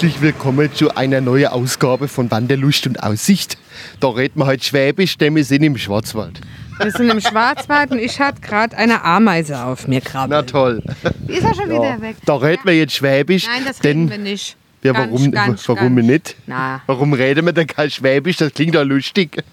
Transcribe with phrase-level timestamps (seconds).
[0.00, 3.58] Herzlich willkommen zu einer neuen Ausgabe von Wanderlust und Aussicht.
[4.00, 6.40] Da reden wir heute Schwäbisch, denn wir sind im Schwarzwald.
[6.82, 10.46] Wir sind im Schwarzwald und ich hatte gerade eine Ameise auf mir Na krabbeln.
[10.46, 10.82] toll.
[11.28, 11.76] Die ist ja schon Ja.
[11.82, 12.16] wieder weg.
[12.24, 13.46] Da reden wir jetzt Schwäbisch.
[13.46, 14.56] Nein, das denn, reden wir nicht.
[14.82, 16.08] Ja, Ganz, warum, ganz, warum ganz.
[16.08, 16.36] nicht?
[16.46, 16.80] Na.
[16.86, 18.38] Warum reden wir denn kein Schwäbisch?
[18.38, 19.44] Das klingt doch lustig.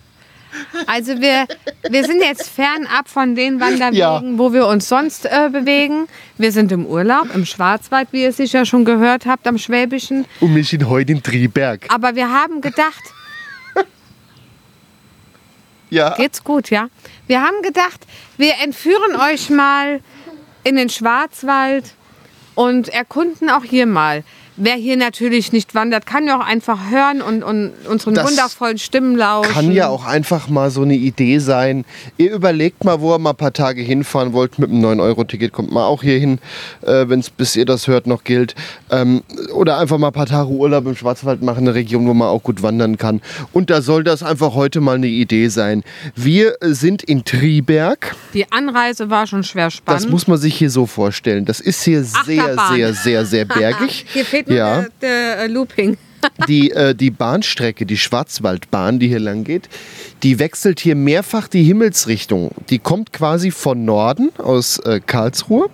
[0.86, 1.46] Also wir,
[1.90, 4.22] wir sind jetzt fernab von den Wanderwegen, Ja.
[4.24, 6.08] wo wir uns sonst äh, bewegen.
[6.38, 10.26] Wir sind im Urlaub im Schwarzwald, wie ihr sicher schon gehört habt, am Schwäbischen.
[10.40, 11.86] Und wir sind heute in Triberg.
[11.90, 13.04] Aber wir haben gedacht,
[15.90, 16.16] Ja.
[16.16, 16.90] geht's gut, ja?
[17.28, 18.02] Wir haben gedacht,
[18.38, 20.02] wir entführen euch mal
[20.64, 21.86] in den Schwarzwald
[22.56, 24.24] und erkunden auch hier mal.
[24.60, 28.80] Wer hier natürlich nicht wandert, kann ja auch einfach hören und, und unseren Das wundervollen
[28.80, 29.52] Stimmen lauschen.
[29.54, 31.86] Kann ja auch einfach mal so eine Idee sein.
[32.18, 34.58] Ihr überlegt mal, wo ihr mal ein paar Tage hinfahren wollt.
[34.58, 36.40] Mit einem 9-Euro-Ticket kommt man auch hier hin,
[36.82, 38.56] äh, wenn es bis ihr das hört noch gilt.
[38.90, 39.22] Ähm,
[39.54, 42.42] oder einfach mal ein paar Tage Urlaub im Schwarzwald machen, eine Region, wo man auch
[42.42, 43.22] gut wandern kann.
[43.54, 45.84] Und da soll das einfach heute mal eine Idee sein.
[46.16, 48.16] Wir sind in Triberg.
[48.34, 50.04] Die Anreise war schon schwer spannend.
[50.04, 51.46] Das muss man sich hier so vorstellen.
[51.46, 52.76] Das ist hier sehr, Achterbahn.
[52.76, 54.06] sehr, sehr, sehr bergig.
[54.12, 54.82] Hier fehlt nur ja.
[54.82, 55.98] der, der äh, Looping.
[56.48, 59.70] die, äh, die Bahnstrecke, die Schwarzwaldbahn, die hier lang geht,
[60.24, 62.52] die wechselt hier mehrfach die Himmelsrichtung.
[62.70, 65.70] Die kommt quasi von Norden aus äh, Karlsruhe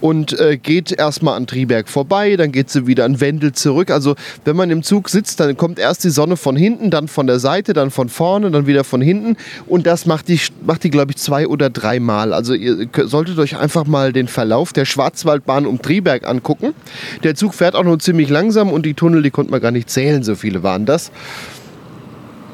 [0.00, 3.90] und äh, geht erstmal an Triberg vorbei, dann geht sie wieder an Wendel zurück.
[3.90, 4.14] Also
[4.44, 7.38] wenn man im Zug sitzt, dann kommt erst die Sonne von hinten, dann von der
[7.38, 9.36] Seite, dann von vorne, dann wieder von hinten
[9.66, 12.32] und das macht die, macht die glaube ich, zwei oder dreimal.
[12.32, 16.74] Also ihr solltet euch einfach mal den Verlauf der Schwarzwaldbahn um Triberg angucken.
[17.22, 19.90] Der Zug fährt auch nur ziemlich langsam und die Tunnel, die konnte man gar nicht
[19.90, 21.10] zählen, so viele waren das.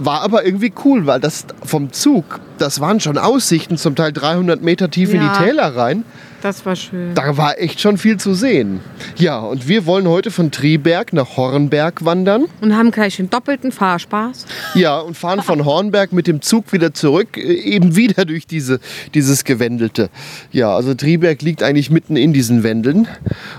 [0.04, 4.62] War aber irgendwie cool, weil das vom Zug, das waren schon Aussichten, zum Teil 300
[4.62, 5.32] Meter tief in Ja.
[5.38, 6.04] die Täler rein.
[6.40, 7.14] Das war schön.
[7.14, 8.80] Da war echt schon viel zu sehen.
[9.16, 12.46] Ja, und wir wollen heute von Triberg nach Hornberg wandern.
[12.60, 14.46] Und haben gleich den doppelten Fahrspaß.
[14.74, 18.80] Ja, und fahren von Hornberg mit dem Zug wieder zurück, äh, eben wieder durch diese,
[19.14, 20.10] dieses Gewendelte.
[20.50, 23.06] Ja, also Triberg liegt eigentlich mitten in diesen Wendeln.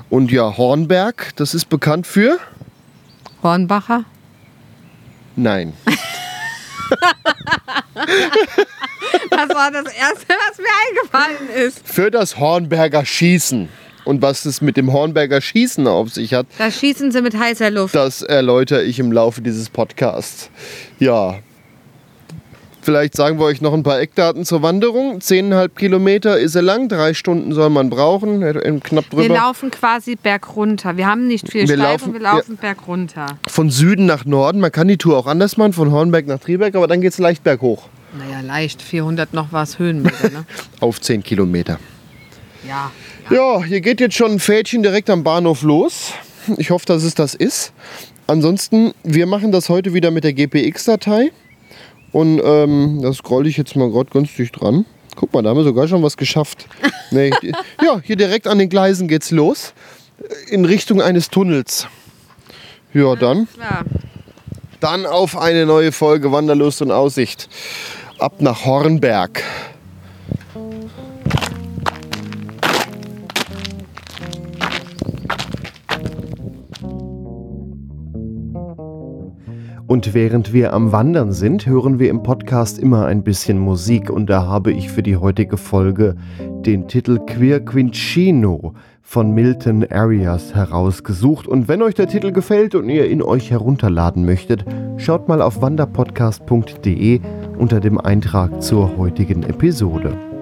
[0.09, 2.37] Und ja, Hornberg, das ist bekannt für?
[3.41, 4.03] Hornbacher.
[5.37, 5.71] Nein.
[9.29, 11.81] Das war das Erste, was mir eingefallen ist.
[11.87, 13.69] Für das Hornberger Schießen.
[14.05, 17.71] Und was es mit dem Hornberger Schießen auf sich hat, Da schießen sie mit heißer
[17.71, 17.95] Luft.
[17.95, 20.49] das erläutere ich im Laufe dieses Podcasts.
[20.99, 21.39] Ja.
[22.83, 25.19] Vielleicht sagen wir euch noch ein paar Eckdaten zur Wanderung.
[25.21, 29.35] 10,5 Kilometer ist er lang, drei Stunden soll man brauchen, äh, knapp Wir drüber.
[29.35, 30.97] laufen quasi bergunter.
[30.97, 33.37] Wir haben nicht viel Wir laufen- wir laufen bergunter.
[33.47, 34.59] Von Süden nach Norden.
[34.59, 37.19] Man kann die Tour auch anders machen, von Hornberg nach Triberg, aber dann geht es
[37.19, 37.83] leicht berghoch.
[38.17, 38.81] Naja, leicht.
[38.81, 40.45] 400 noch was Höhenmeter, ne?
[40.81, 41.79] Auf 10 Kilometer.
[42.67, 42.91] Ja.
[43.29, 46.11] Ja, hier geht jetzt schon ein Fädchen direkt am Bahnhof los.
[46.57, 47.71] Ich hoffe, dass es das ist.
[48.27, 51.31] Ansonsten, wir machen das heute wieder mit der GPX-Datei.
[52.13, 54.85] Und ähm, das scroll ich jetzt mal gerade ganz dicht dran.
[55.15, 56.67] Guck mal, da haben wir sogar schon was geschafft.
[57.11, 57.29] Nee,
[57.83, 59.75] ja, hier direkt an den Gleisen geht's los.
[60.49, 61.85] In Richtung eines Tunnels.
[62.91, 63.47] Ja, dann.
[64.79, 67.49] Dann auf eine neue Folge Wanderlust und Aussicht.
[68.17, 69.43] Ab nach Hornberg.
[79.87, 84.29] Und während wir am Wandern sind, hören wir im Podcast immer ein bisschen Musik und
[84.29, 86.15] da habe ich für die heutige Folge
[86.65, 91.47] den Titel Queer Quincino von Milton Arias herausgesucht.
[91.47, 94.65] Und wenn euch der Titel gefällt und ihr ihn euch herunterladen möchtet,
[94.97, 97.19] schaut mal auf wanderpodcast.de
[97.57, 100.32] unter dem Eintrag zur heutigen Episode.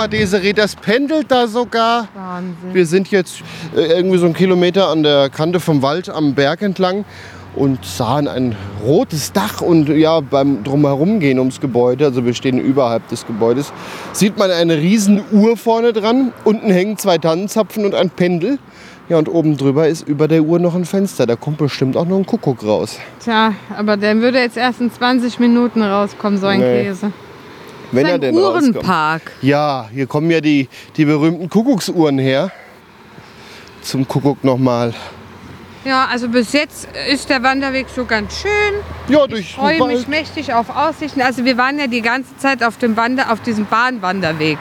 [0.00, 2.08] Mal, Desiree, das pendelt da sogar.
[2.14, 2.72] Wahnsinn.
[2.72, 3.42] Wir sind jetzt
[3.76, 7.04] äh, irgendwie so einen Kilometer an der Kante vom Wald am Berg entlang
[7.54, 12.58] und sahen ein rotes Dach und ja, beim drumherum gehen ums Gebäude, also wir stehen
[12.58, 13.74] überhalb des Gebäudes,
[14.12, 16.32] sieht man eine riesen Uhr vorne dran.
[16.44, 18.58] Unten hängen zwei Tannenzapfen und ein Pendel.
[19.10, 21.26] Ja, und oben drüber ist über der Uhr noch ein Fenster.
[21.26, 22.98] Da kommt bestimmt auch noch ein Kuckuck raus.
[23.22, 26.84] Tja, aber der würde jetzt erst in 20 Minuten rauskommen, so ein Nee.
[26.84, 27.12] Käse.
[27.92, 28.76] Wenn er denn rauskommt.
[28.76, 29.22] Uhrenpark.
[29.42, 32.50] Ja, hier kommen ja die, die berühmten Kuckucksuhren her.
[33.82, 34.94] Zum Kuckuck nochmal.
[35.84, 38.50] Ja, also bis jetzt ist der Wanderweg so ganz schön.
[39.08, 41.22] Ja, durch Ich freue mich mächtig auf Aussichten.
[41.22, 44.58] Also wir waren ja die ganze Zeit auf dem Wander, auf diesem Bahnwanderweg.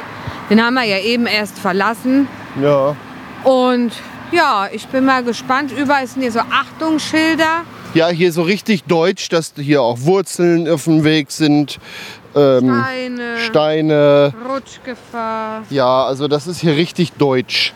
[0.50, 2.28] Den haben wir ja eben erst verlassen.
[2.62, 2.96] Ja.
[3.44, 3.92] Und
[4.32, 5.72] ja, ich bin mal gespannt.
[5.78, 7.64] Überall sind hier so Achtungsschilder.
[7.94, 11.80] ja, hier so richtig deutsch, dass hier auch Wurzeln auf dem Weg sind.
[12.36, 14.34] Ähm, Steine, Steine.
[14.48, 15.64] Rutschgefahr.
[15.70, 17.74] Ja, also das ist hier richtig deutsch.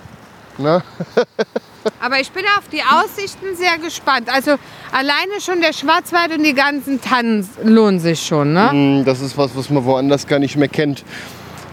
[0.57, 0.83] Ne?
[1.99, 4.29] Aber ich bin auf die Aussichten sehr gespannt.
[4.33, 4.51] Also
[4.91, 8.53] alleine schon der Schwarzwald und die ganzen Tannen lohnen sich schon.
[8.53, 8.69] Ne?
[8.71, 11.03] Mm, Das ist was, was man woanders gar nicht mehr kennt.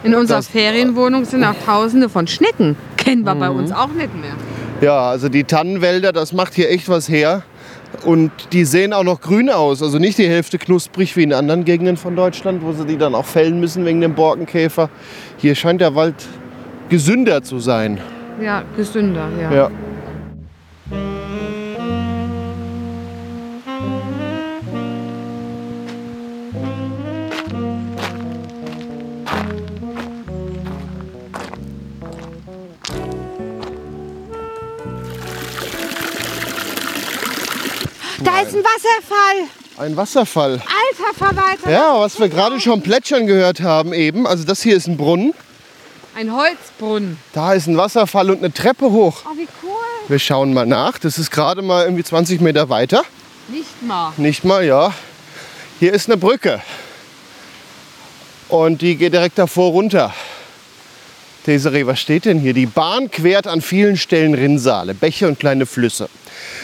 [0.03, 2.77] In unserer Das- Ferienwohnung sind auch tausende von Schnecken.
[2.97, 4.33] Kennen wir bei uns auch nicht mehr.
[4.81, 7.43] Ja, also die Tannenwälder, das macht hier echt was her.
[8.05, 9.83] Und die sehen auch noch grün aus.
[9.83, 13.15] Also nicht die Hälfte knusprig wie in anderen Gegenden von Deutschland, wo sie die dann
[13.15, 14.89] auch fällen müssen wegen dem Borkenkäfer.
[15.39, 16.15] Hier scheint der Wald
[16.89, 18.01] gesünder zu sein.
[18.43, 19.55] Ja, gesünder, ja.
[19.55, 19.71] Ja.
[38.51, 39.87] Ist ein Wasserfall.
[39.87, 40.53] Ein Wasserfall.
[40.53, 41.71] Alter Verwalter.
[41.71, 44.27] Ja, was wir gerade schon plätschern gehört haben eben.
[44.27, 45.33] Also das hier ist ein Brunnen.
[46.15, 47.19] Ein Holzbrunnen.
[47.33, 49.23] Da ist ein Wasserfall und eine Treppe hoch.
[49.25, 49.71] Oh, wie cool.
[50.09, 50.99] Wir schauen mal nach.
[50.99, 53.05] Das ist gerade mal irgendwie 20 Meter weiter.
[53.49, 54.13] Nicht mal.
[54.17, 54.93] Nicht mal, ja.
[55.79, 56.61] Hier ist eine Brücke.
[58.49, 60.13] Und die geht direkt davor runter.
[61.47, 62.53] Desiree, was steht denn hier?
[62.53, 66.11] Die Bahn quert an vielen Stellen Rinnsale, Bäche und kleine Flüsse.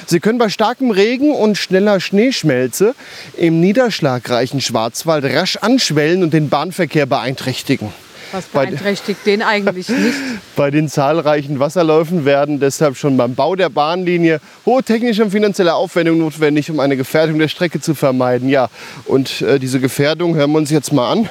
[0.06, 2.94] Sie können bei starkem Regen und schneller Schneeschmelze
[3.36, 7.92] im niederschlagreichen Schwarzwald rasch anschwellen und den Bahnverkehr beeinträchtigen.
[8.32, 10.16] Was Bei- beeinträchtigt den eigentlich nicht?
[10.56, 15.74] Bei den zahlreichen Wasserläufen werden deshalb schon beim Bau der Bahnlinie hohe technische und finanzielle
[15.74, 18.48] Aufwendungen notwendig, um eine Gefährdung der Strecke zu vermeiden.
[18.48, 18.68] Ja,
[19.04, 21.28] und äh, diese Gefährdung hören wir uns jetzt mal an.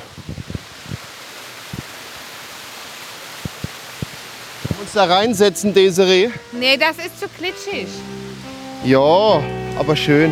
[4.80, 6.30] Uns da reinsetzen, Desiree.
[6.54, 7.88] Nee, das ist zu klitschig.
[8.86, 9.42] Ja,
[9.80, 10.32] aber schön.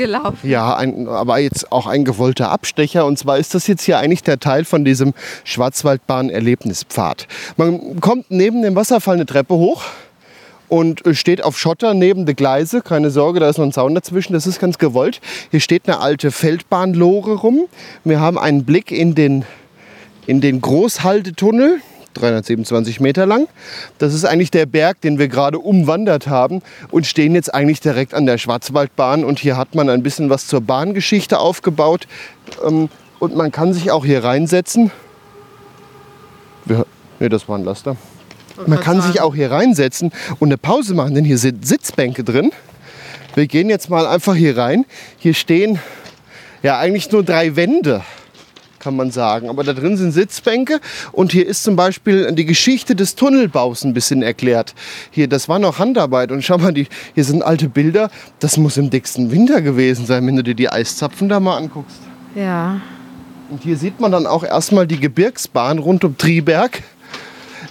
[0.00, 0.38] Gelaufen.
[0.42, 3.06] Ja, ein, aber jetzt auch ein gewollter Abstecher.
[3.06, 5.14] Und zwar ist das jetzt hier eigentlich der Teil von diesem
[5.44, 7.28] Schwarzwaldbahn-Erlebnispfad.
[7.56, 9.84] Man kommt neben dem Wasserfall eine Treppe hoch
[10.68, 12.80] und äh, steht auf Schotter neben der Gleise.
[12.80, 14.32] Keine Sorge, da ist noch ein Zaun dazwischen.
[14.32, 15.20] Das ist ganz gewollt.
[15.50, 17.66] Hier steht eine alte Feldbahnlore rum.
[18.04, 19.44] Wir haben einen Blick in den,
[20.26, 21.80] in den Großhaltetunnel.
[22.14, 23.48] 327 Meter lang.
[23.98, 28.14] Das ist eigentlich der Berg, den wir gerade umwandert haben und stehen jetzt eigentlich direkt
[28.14, 29.24] an der Schwarzwaldbahn.
[29.24, 32.06] Und hier hat man ein bisschen was zur Bahngeschichte aufgebaut.
[32.66, 32.88] Ähm,
[33.20, 34.90] Und man kann sich auch hier reinsetzen.
[37.18, 37.96] Nee, das war ein Laster.
[38.66, 42.50] Man kann sich auch hier reinsetzen und eine Pause machen, denn hier sind Sitzbänke drin.
[43.34, 44.84] Wir gehen jetzt mal einfach hier rein.
[45.18, 45.78] Hier stehen
[46.62, 48.02] ja eigentlich nur drei Wände,
[48.80, 49.48] kann man sagen.
[49.48, 50.80] Aber da drin sind Sitzbänke
[51.12, 54.74] und hier ist zum Beispiel die Geschichte des Tunnelbaus ein bisschen erklärt.
[55.10, 58.10] Hier, das war noch Handarbeit und schau mal, die, hier sind alte Bilder.
[58.40, 62.00] Das muss im dicksten Winter gewesen sein, wenn du dir die Eiszapfen da mal anguckst.
[62.34, 62.80] Ja.
[63.50, 66.82] Und hier sieht man dann auch erstmal die Gebirgsbahn rund um Triberg.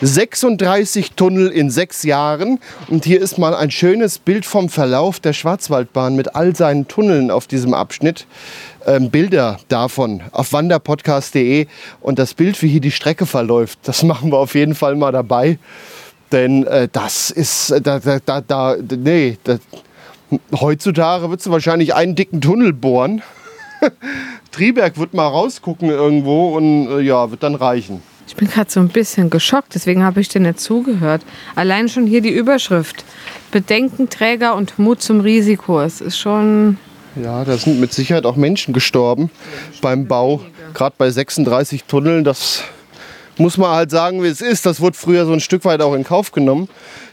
[0.01, 2.59] 36 Tunnel in sechs Jahren.
[2.87, 7.31] Und hier ist mal ein schönes Bild vom Verlauf der Schwarzwaldbahn mit all seinen Tunneln
[7.31, 8.25] auf diesem Abschnitt.
[8.89, 11.67] Ähm, Bilder davon auf wanderpodcast.de
[12.01, 15.11] und das Bild, wie hier die Strecke verläuft, das machen wir auf jeden Fall mal
[15.11, 15.59] dabei.
[16.31, 19.59] Denn äh, das ist, äh, da, da, da, da nee, da,
[20.59, 23.21] heutzutage würdest du wahrscheinlich einen dicken Tunnel bohren.
[24.51, 28.01] Triberg wird mal rausgucken irgendwo und äh, ja, wird dann reichen.
[28.27, 31.21] Ich bin gerade so ein bisschen geschockt, deswegen habe ich dir nicht zugehört.
[31.55, 33.05] Allein schon hier die Überschrift.
[33.51, 35.79] Bedenkenträger und Mut zum Risiko.
[35.79, 36.77] Es ist schon
[37.21, 39.29] Ja, da sind mit Sicherheit auch Menschen gestorben
[39.81, 40.41] beim Bau.
[40.73, 42.63] Gerade bei 36 Tunneln, das
[43.37, 44.65] muss man halt sagen, wie es ist.
[44.65, 46.69] Das wurde früher so ein Stück weit auch in Kauf genommen.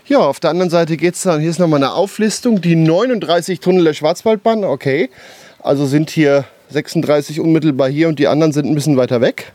[0.06, 3.58] Ja, auf der anderen Seite geht es dann, hier ist nochmal eine Auflistung, die 39
[3.58, 5.10] Tunnel der Schwarzwaldbahn, okay.
[5.58, 9.52] Also sind hier 36 unmittelbar hier und die anderen sind ein bisschen weiter weg.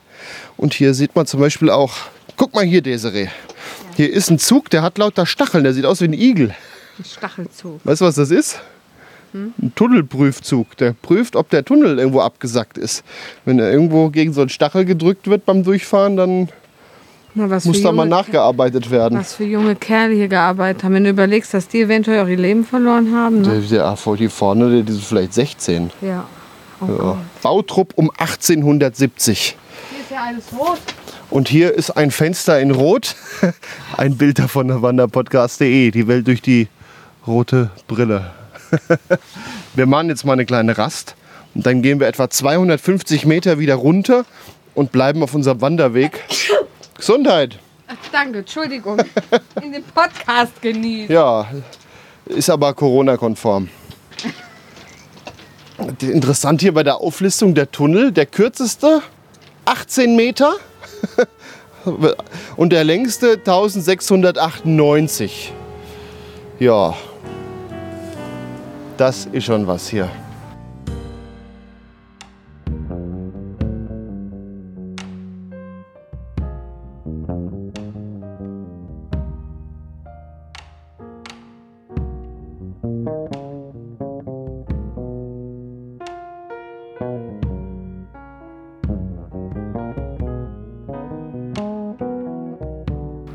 [0.58, 1.94] Und hier sieht man zum Beispiel auch,
[2.36, 3.30] guck mal hier, Desiree.
[3.96, 6.54] Hier ist ein Zug, der hat lauter Stacheln, der sieht aus wie ein Igel.
[7.00, 7.80] Ein Stachelzug.
[7.86, 8.60] Weißt du, was das ist?
[9.34, 10.76] Ein Tunnelprüfzug.
[10.78, 13.04] Der prüft, ob der Tunnel irgendwo abgesackt ist.
[13.46, 16.50] Wenn er irgendwo gegen so einen Stachel gedrückt wird beim Durchfahren, dann
[17.34, 19.18] Na, was muss da mal nachgearbeitet werden.
[19.18, 20.94] Was für junge Kerle hier gearbeitet haben.
[20.96, 23.44] Wenn du überlegst, dass die eventuell auch ihr Leben verloren haben.
[23.44, 23.62] Der, Ne?
[23.62, 25.92] der vor die vorne, die ist vielleicht 16.
[26.02, 26.26] Ja.
[26.82, 27.18] Oh Ja.
[27.42, 29.56] Bautrupp um 1870.
[29.92, 30.80] Hier ist ja alles rot.
[31.30, 33.16] Und hier ist ein Fenster in Rot.
[33.98, 35.92] Ein Bild davon wanderpodcast.de.
[35.92, 36.68] Die Welt durch die
[37.26, 38.32] rote Brille.
[39.76, 41.16] Wir machen jetzt mal eine kleine Rast.
[41.54, 44.26] Und dann gehen wir etwa 250 Meter wieder runter
[44.74, 46.24] und bleiben auf unserem Wanderweg.
[46.96, 47.60] Gesundheit!
[47.88, 49.02] Ach, danke, Entschuldigung.
[49.62, 51.14] In dem Podcast genießen.
[51.14, 51.48] Ja,
[52.26, 53.70] ist aber Corona-konform.
[56.00, 58.14] Interessant hier bei der Auflistung der Tunnel.
[58.14, 59.02] Der kürzeste
[59.66, 60.54] 18 Meter
[62.56, 65.52] und der längste 1698.
[66.60, 66.96] Ja,
[69.02, 70.08] das ist schon was hier.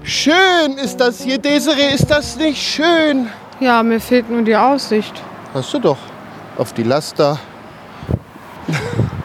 [0.04, 3.28] Schön ist das hier, Desiree, ist das nicht schön?
[3.58, 5.20] Ja, mir fehlt nur die Aussicht.
[5.56, 5.96] Hast du doch.
[6.58, 7.38] Auf die Laster.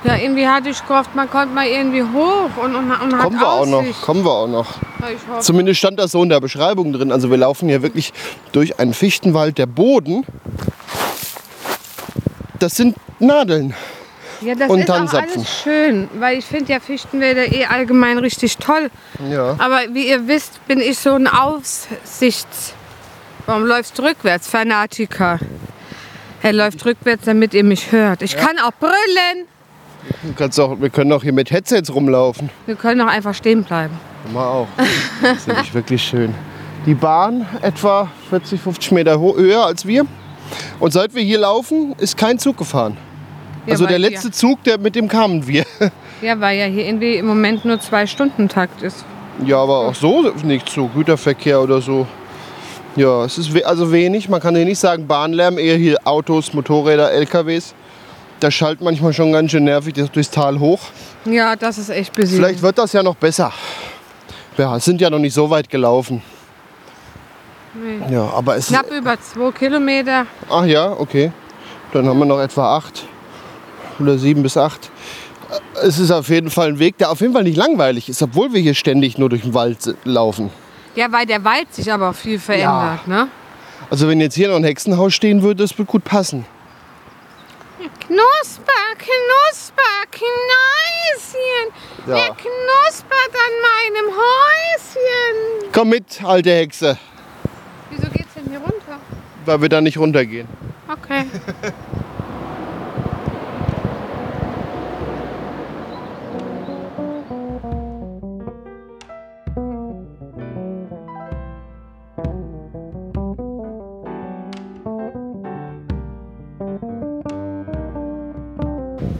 [0.05, 3.39] Ja, irgendwie hatte ich gehofft, man kommt mal irgendwie hoch und, und, und hat Kommen
[3.39, 3.79] wir auch noch.
[3.79, 4.01] Aussicht.
[4.01, 4.67] Kommen wir auch noch.
[5.01, 5.39] Ja.
[5.41, 7.11] Zumindest stand das so in der Beschreibung drin.
[7.11, 8.13] Also wir laufen hier wirklich
[8.53, 9.57] durch einen Fichtenwald.
[9.57, 10.25] Der Boden,
[12.59, 13.73] das sind Nadeln.
[14.39, 18.57] Ja, das und ist auch alles schön, weil ich finde ja Fichtenwälder eh allgemein richtig
[18.57, 18.89] toll.
[19.29, 19.57] Ja.
[19.59, 22.73] Aber wie ihr wisst, bin ich so ein Aussichts...
[23.47, 25.39] Warum läufst du rückwärts, Fanatiker?
[26.43, 28.21] Er läuft rückwärts, damit ihr mich hört.
[28.21, 29.45] Ich kann auch brüllen.
[30.23, 32.49] Du kannst auch, wir können auch hier mit Headsets rumlaufen.
[32.65, 33.99] Wir können auch einfach stehen bleiben.
[34.33, 34.67] Mal auch.
[35.21, 36.33] Das ist nämlich wirklich schön.
[36.85, 40.05] Die Bahn etwa 40, 50 Meter höher als wir.
[40.79, 42.97] Und seit wir hier laufen, ist kein Zug gefahren.
[43.67, 45.65] Ja, also der letzte Zug, der, mit dem kamen wir.
[45.77, 49.05] Wir, ja, weil ja hier irgendwie im Moment nur zwei Stunden Takt ist.
[49.45, 50.87] Ja, aber auch so nicht so.
[50.87, 52.07] Güterverkehr oder so.
[52.95, 54.27] Ja, es ist we also wenig.
[54.27, 57.73] Man kann hier nicht sagen Bahnlärm, eher hier Autos, Motorräder, LKWs.
[58.41, 60.79] Das schallt manchmal schon ganz schön nervig das durchs Tal hoch.
[61.25, 62.41] Ja, das ist echt besiegt.
[62.41, 63.53] Vielleicht wird das ja noch besser.
[64.57, 66.21] Ja, es sind ja noch nicht so weit gelaufen.
[67.73, 68.13] Nee.
[68.13, 70.25] Ja, aber es Knapp über zwei Kilometer.
[70.49, 71.31] Ach ja, okay.
[71.93, 73.05] Dann haben wir noch etwa acht
[73.99, 74.89] oder sieben bis acht.
[75.81, 78.53] Es ist auf jeden Fall ein Weg, der auf jeden Fall nicht langweilig ist, obwohl
[78.53, 80.49] wir hier ständig nur durch den Wald laufen.
[80.95, 83.27] Ja, weil der Wald sich aber auch viel verändert, ne?
[83.89, 86.45] Also wenn jetzt hier noch ein Hexenhaus stehen würde, das würde gut passen.
[88.07, 89.81] Knusper, Knusper,
[90.11, 91.67] Knäuschen.
[92.07, 92.15] Ja.
[92.15, 95.71] Wer knuspert an meinem Häuschen?
[95.73, 96.97] Komm mit, alte Hexe,
[97.89, 98.99] Wieso geht's denn hier runter?
[99.45, 100.47] weil wir da nicht runtergehen.
[100.87, 101.25] Okay.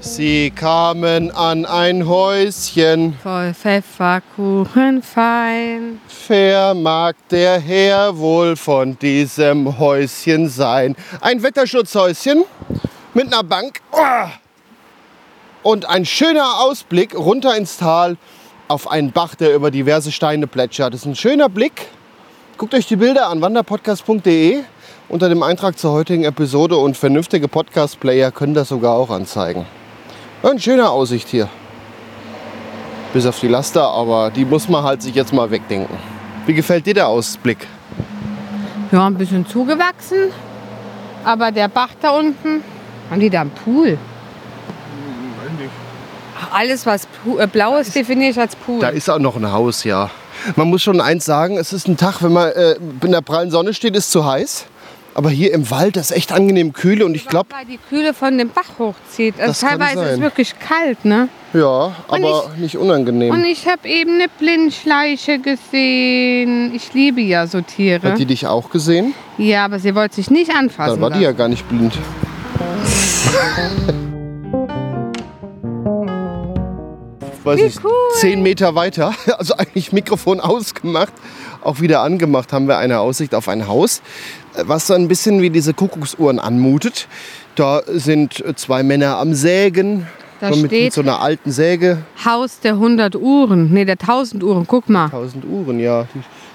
[0.04, 6.02] Sie kamen an ein Häuschen, Voll Pfefferkuchen fein.
[6.28, 10.96] Wer mag der Herr wohl von diesem Häuschen sein?
[11.22, 12.46] Ein Wetterschutzhäuschen
[13.14, 14.00] mit einer Bank oh!
[15.62, 18.18] und ein schöner Ausblick runter ins Tal
[18.70, 20.96] auf einen Bach, der über diverse Steine plätschert.
[20.96, 21.90] Das ist ein schöner Blick.
[22.58, 24.64] Guckt euch die Bilder an wanderpodcast.de
[25.10, 29.68] unter dem Eintrag zur heutigen Episode und vernünftige Podcast-Player können das sogar auch anzeigen.
[30.44, 31.48] Eine schöne Aussicht hier.
[33.14, 35.96] Bis auf die Laster, aber die muss man halt sich jetzt mal wegdenken.
[36.46, 37.68] Wie gefällt dir der Ausblick?
[38.92, 40.32] Ja, ein bisschen zugewachsen.
[41.24, 42.64] Aber der Bach da unten,
[43.10, 43.98] haben die da einen Pool?
[46.40, 47.08] Ach, Alles, was
[47.38, 48.80] äh, blau ist, definiere ich als Pool.
[48.80, 50.10] Da ist auch noch ein Haus, ja.
[50.56, 53.52] Man muss schon eins sagen, es ist ein Tag, wenn man äh, in der prallen
[53.52, 54.66] Sonne steht, ist zu heiß.
[55.14, 58.38] Aber hier im Wald, ist echt angenehm kühl und ich glaube, Weil die Kühle von
[58.38, 59.36] dem Bach hochzieht.
[59.40, 60.22] Also Das kann teilweise ist es sein.
[60.22, 61.28] wirklich kalt, ne?
[61.54, 63.34] ja, aber nicht unangenehm.
[63.34, 66.74] Und ich habe eben eine Blindschleiche gesehen.
[66.74, 68.12] Ich liebe ja so Tiere.
[68.12, 69.14] Hat die dich auch gesehen?
[69.38, 70.94] Ja, aber sie wollte sich nicht anfassen.
[70.94, 71.94] Dann war die ja gar nicht blind.
[77.44, 77.92] Weiß Wie ich, cool.
[78.20, 81.14] zehn Meter weiter, also eigentlich Mikrofon ausgemacht,
[81.64, 84.02] auch wieder angemacht, haben wir eine Aussicht auf ein Haus,
[84.56, 87.08] was so ein bisschen wie diese Kuckucksuhren anmutet.
[87.56, 90.08] Da sind äh, zwei Männer am Sägen,
[90.40, 92.00] Da so mit, mit so einer alten Säge.
[92.24, 93.72] Haus der 100 Uhren.
[93.72, 94.66] Nee, der 1000 Uhren.
[94.68, 95.06] Guck mal.
[95.06, 96.08] 1000 Uhren, ja.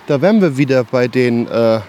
[0.06, 1.80] Da wären wir wieder bei den, äh,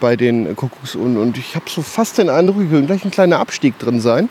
[0.00, 1.16] bei den Kuckucksuhren.
[1.16, 4.28] Und ich habe so fast den Eindruck, hier könnte gleich ein kleiner Abstieg drin sein.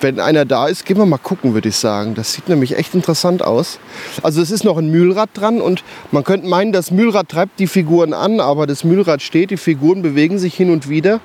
[0.00, 2.14] Wenn einer da ist, gehen wir mal gucken, würde ich sagen.
[2.14, 3.78] Das sieht nämlich echt interessant aus.
[4.22, 7.66] Also es ist noch ein Mühlrad dran und man könnte meinen, das Mühlrad treibt die
[7.66, 11.20] Figuren an, aber das Mühlrad steht, die Figuren bewegen sich hin und wieder.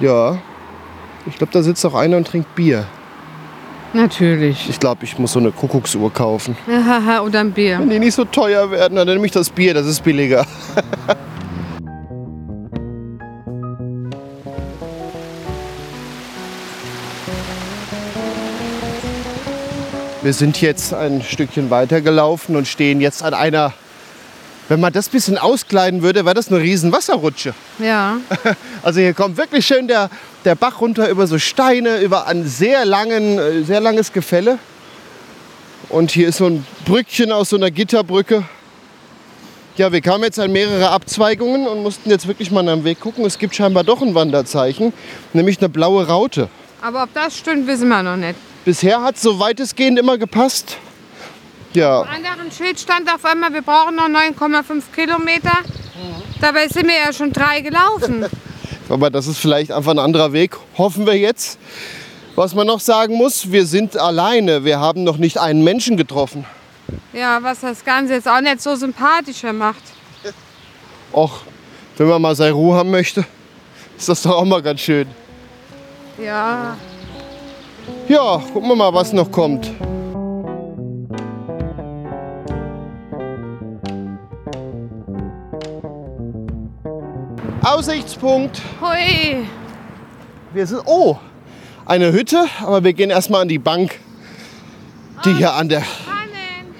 [0.00, 0.38] Ja,
[1.26, 2.86] ich glaube, da sitzt auch einer und trinkt Bier.
[3.92, 4.68] Natürlich.
[4.68, 6.56] Ich glaube, ich muss so eine Kuckucksuhr kaufen.
[6.66, 7.78] Haha, Oder ein Bier.
[7.78, 10.44] Wenn die nicht so teuer werden, dann nehme ich das Bier, das ist billiger.
[20.26, 23.72] Wir sind jetzt ein Stückchen weiter gelaufen und stehen jetzt an einer,
[24.68, 27.54] wenn man das bisschen auskleiden würde, wäre das eine riesen Wasserrutsche.
[27.78, 28.16] Ja.
[28.82, 30.10] Also hier kommt wirklich schön der,
[30.44, 34.58] der Bach runter über so Steine, über ein sehr, langen, äh, sehr langes Gefälle.
[35.90, 38.42] Und hier ist so ein Brückchen aus so einer Gitterbrücke.
[39.76, 43.24] Ja, wir kamen jetzt an mehrere Abzweigungen und mussten jetzt wirklich mal dem Weg gucken.
[43.24, 44.92] Es gibt scheinbar doch ein Wanderzeichen,
[45.34, 46.48] nämlich eine blaue Raute.
[46.82, 48.36] Aber ob das stimmt, wissen wir noch nicht.
[48.66, 50.78] Bisher hat es so weitestgehend immer gepasst.
[51.72, 55.52] Ja, An deren Schild stand auf einmal, wir brauchen noch 9,5 Kilometer.
[56.40, 58.26] Dabei sind wir ja schon drei gelaufen.
[58.88, 61.60] aber das ist vielleicht einfach ein anderer Weg, hoffen wir jetzt.
[62.34, 64.64] Was man noch sagen muss, wir sind alleine.
[64.64, 66.44] Wir haben noch nicht einen Menschen getroffen.
[67.12, 69.82] Ja, was das Ganze jetzt auch nicht so sympathischer macht.
[71.12, 71.42] Och,
[71.98, 73.24] wenn man mal seine Ruhe haben möchte,
[73.96, 75.06] ist das doch auch mal ganz schön.
[76.20, 76.76] Ja.
[78.08, 79.70] Ja, gucken wir mal, was noch kommt.
[87.62, 88.62] Aussichtspunkt.
[88.80, 89.44] Hui.
[90.54, 90.82] Wir sind.
[90.86, 91.16] Oh,
[91.84, 93.98] eine Hütte, aber wir gehen erstmal an die Bank,
[95.24, 95.80] die hier an der.
[95.80, 96.74] Tannen.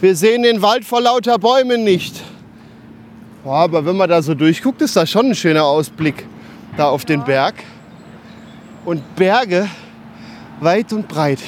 [0.00, 2.20] Wir sehen den Wald vor lauter Bäumen nicht.
[3.44, 6.26] Boah, aber wenn man da so durchguckt, ist das schon ein schöner Ausblick
[6.76, 7.54] da auf den Berg.
[8.84, 9.68] Und Berge
[10.62, 11.40] weit und breit.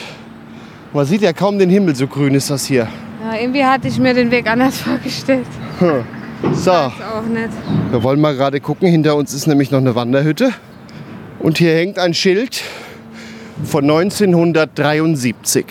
[0.93, 2.89] Man sieht ja kaum den Himmel, so grün ist das hier.
[3.25, 5.47] Ja, irgendwie hatte ich mir den Weg anders vorgestellt.
[5.81, 7.49] So, Ist auch nicht.
[7.91, 8.89] wir wollen mal gerade gucken.
[8.89, 10.51] Hinter uns ist nämlich noch eine Wanderhütte.
[11.41, 12.63] Und hier hängt ein Schild
[13.65, 15.65] von 1973.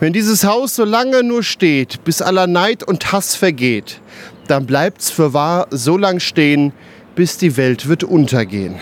[0.00, 4.00] Wenn dieses Haus so lange nur steht, bis aller Neid und Hass vergeht,
[4.48, 6.72] dann bleibt's für wahr so lang stehen,
[7.14, 8.76] bis die Welt wird untergehen.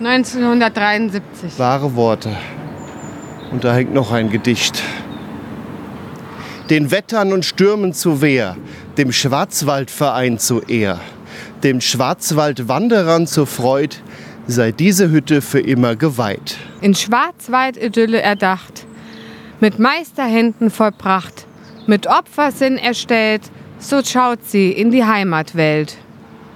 [0.00, 1.58] 1973.
[1.58, 2.30] Wahre Worte.
[3.54, 4.82] Und da hängt noch ein Gedicht.
[6.70, 8.56] Den Wettern und Stürmen zu Wehr,
[8.98, 10.98] dem Schwarzwaldverein zu Ehr,
[11.62, 13.94] dem Schwarzwaldwanderern zur Freud,
[14.48, 16.56] sei diese Hütte für immer geweiht.
[16.80, 18.86] In Schwarzwald-Idylle erdacht,
[19.60, 21.46] mit Meisterhänden vollbracht,
[21.86, 23.42] mit Opfersinn erstellt,
[23.78, 25.96] so schaut sie in die Heimatwelt.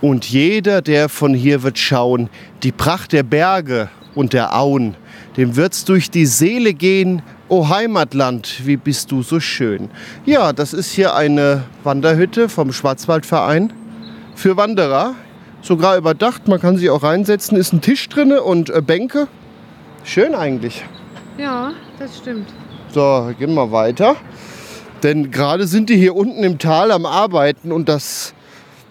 [0.00, 2.28] Und jeder, der von hier wird schauen,
[2.64, 4.96] die Pracht der Berge und der Auen,
[5.38, 9.88] dem wird's durch die Seele gehen, o Heimatland, wie bist du so schön.
[10.26, 13.72] Ja, das ist hier eine Wanderhütte vom Schwarzwaldverein
[14.34, 15.14] für Wanderer.
[15.62, 19.28] Sogar überdacht, man kann sich auch reinsetzen, ist ein Tisch drinne und äh, Bänke.
[20.02, 20.84] Schön eigentlich.
[21.38, 22.48] Ja, das stimmt.
[22.92, 24.16] So, gehen wir weiter.
[25.04, 28.34] Denn gerade sind die hier unten im Tal am Arbeiten und das,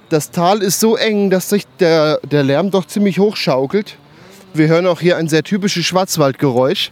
[0.08, 3.98] das Tal ist so eng, dass sich der, der Lärm doch ziemlich hoch schaukelt.
[4.58, 6.92] Wir hören auch hier ein sehr typisches Schwarzwaldgeräusch.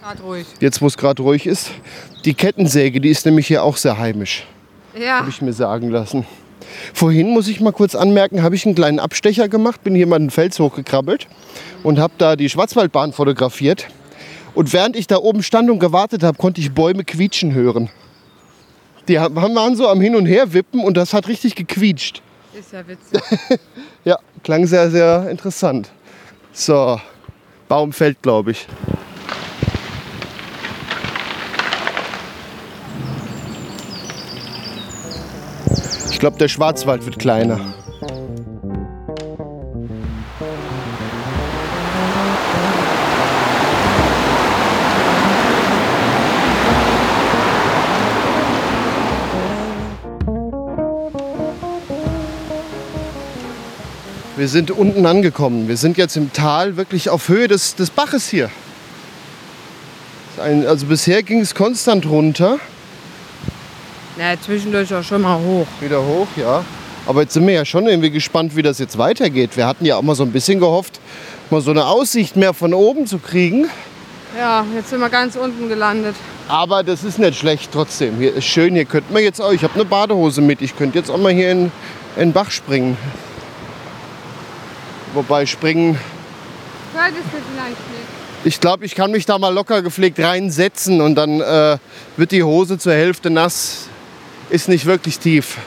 [0.00, 0.46] Gerade ruhig.
[0.60, 1.70] Jetzt, wo es gerade ruhig ist.
[2.24, 4.44] Die Kettensäge, die ist nämlich hier auch sehr heimisch,
[4.98, 6.26] Ja, habe ich mir sagen lassen.
[6.94, 10.16] Vorhin muss ich mal kurz anmerken, habe ich einen kleinen Abstecher gemacht, bin hier mal
[10.16, 11.26] einen Fels hochgekrabbelt
[11.82, 13.86] und habe da die Schwarzwaldbahn fotografiert.
[14.54, 17.90] Und während ich da oben stand und gewartet habe, konnte ich Bäume quietschen hören.
[19.08, 22.22] Die haben- waren so am Hin und Her wippen und das hat richtig gequietscht.
[22.58, 23.20] ist ja witzig.
[24.04, 25.90] Ja, klang sehr, sehr interessant.
[26.52, 27.00] So,
[27.68, 28.66] Baum fällt, glaube ich.
[36.10, 37.81] Ich glaube, der Schwarzwald wird kleiner.
[54.42, 55.68] Wir sind unten angekommen.
[55.68, 58.50] Wir sind jetzt im Tal, wirklich auf Höhe des, des Baches hier.
[60.36, 62.58] Ein, also bisher ging es konstant runter.
[64.18, 65.68] Ja, zwischendurch auch schon mal hoch.
[65.80, 66.64] Wieder hoch, ja.
[67.06, 69.56] Aber jetzt sind wir ja schon irgendwie gespannt, wie das jetzt weitergeht.
[69.56, 70.98] Wir hatten ja auch mal so ein bisschen gehofft,
[71.50, 73.68] mal so eine Aussicht mehr von oben zu kriegen.
[74.36, 76.16] Ja, jetzt sind wir ganz unten gelandet.
[76.48, 78.16] Aber das ist nicht schlecht trotzdem.
[78.18, 79.52] Hier ist schön, hier könnten wir jetzt auch.
[79.52, 80.62] Ich habe eine Badehose mit.
[80.62, 81.70] Ich könnte jetzt auch mal hier in,
[82.16, 82.96] in den Bach springen.
[85.14, 85.98] Wobei springen,
[86.94, 88.44] Solltest du vielleicht nicht.
[88.44, 91.78] ich glaube, ich kann mich da mal locker gepflegt reinsetzen und dann äh,
[92.16, 93.88] wird die Hose zur Hälfte nass.
[94.50, 95.58] Ist nicht wirklich tief.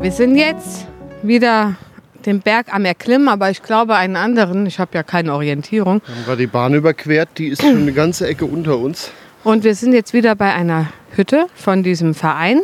[0.00, 0.86] Wir sind jetzt
[1.22, 1.76] wieder
[2.26, 4.66] den Berg am Erklimmen, aber ich glaube einen anderen.
[4.66, 6.02] Ich habe ja keine Orientierung.
[6.06, 7.30] Wir haben gerade die Bahn überquert.
[7.38, 9.10] Die ist schon eine ganze Ecke unter uns.
[9.44, 12.60] Und wir sind jetzt wieder bei einer Hütte von diesem Verein.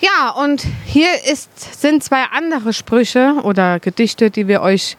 [0.00, 4.96] Ja, und hier ist, sind zwei andere Sprüche oder Gedichte, die wir euch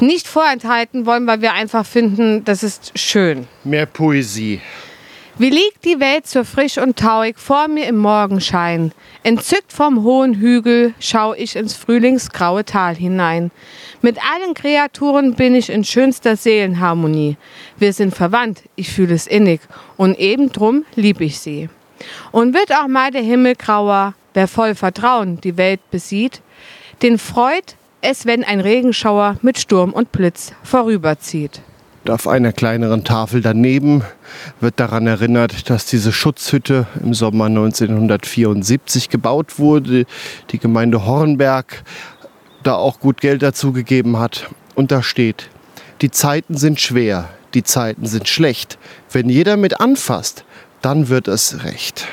[0.00, 3.46] nicht vorenthalten wollen, weil wir einfach finden, das ist schön.
[3.64, 4.60] Mehr Poesie.
[5.38, 8.92] Wie liegt die Welt so frisch und tauig vor mir im Morgenschein?
[9.22, 13.50] Entzückt vom hohen Hügel schau ich ins frühlingsgraue Tal hinein.
[14.00, 17.36] Mit allen Kreaturen bin ich in schönster Seelenharmonie.
[17.76, 19.60] Wir sind verwandt, ich fühle es innig
[19.98, 21.68] und eben drum lieb ich sie.
[22.32, 26.40] Und wird auch mal der Himmel grauer, wer voll Vertrauen die Welt besieht,
[27.02, 31.60] den freut es, wenn ein Regenschauer mit Sturm und Blitz vorüberzieht.
[32.08, 34.02] Auf einer kleineren Tafel daneben
[34.60, 40.04] wird daran erinnert, dass diese Schutzhütte im Sommer 1974 gebaut wurde.
[40.50, 41.82] Die Gemeinde Hornberg
[42.62, 44.48] da auch gut Geld dazu gegeben hat.
[44.74, 45.50] Und da steht,
[46.00, 48.78] die Zeiten sind schwer, die Zeiten sind schlecht.
[49.10, 50.44] Wenn jeder mit anfasst,
[50.82, 52.06] dann wird es recht.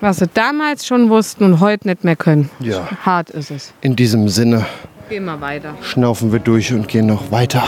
[0.00, 2.50] Was sie damals schon wussten und heute nicht mehr können.
[2.60, 2.88] Ja.
[3.04, 3.72] Hart ist es.
[3.80, 4.66] In diesem Sinne
[5.08, 5.74] Gehen wir weiter.
[5.82, 7.64] schnaufen wir durch und gehen noch weiter.